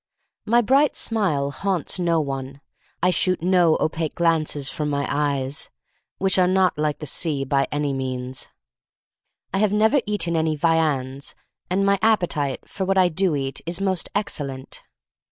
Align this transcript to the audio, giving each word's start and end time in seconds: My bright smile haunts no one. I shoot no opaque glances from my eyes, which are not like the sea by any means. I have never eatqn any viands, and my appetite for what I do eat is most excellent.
My 0.47 0.61
bright 0.61 0.95
smile 0.95 1.51
haunts 1.51 1.99
no 1.99 2.19
one. 2.19 2.59
I 3.03 3.11
shoot 3.11 3.43
no 3.43 3.77
opaque 3.79 4.15
glances 4.15 4.67
from 4.67 4.89
my 4.89 5.05
eyes, 5.07 5.69
which 6.17 6.39
are 6.39 6.47
not 6.47 6.75
like 6.75 6.97
the 6.97 7.05
sea 7.05 7.43
by 7.45 7.67
any 7.71 7.93
means. 7.93 8.49
I 9.53 9.59
have 9.59 9.71
never 9.71 10.01
eatqn 10.01 10.35
any 10.35 10.55
viands, 10.55 11.35
and 11.69 11.85
my 11.85 11.99
appetite 12.01 12.67
for 12.67 12.83
what 12.83 12.97
I 12.97 13.09
do 13.09 13.35
eat 13.35 13.61
is 13.67 13.79
most 13.79 14.09
excellent. 14.15 14.81